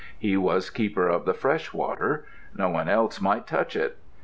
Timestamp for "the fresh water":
1.25-2.25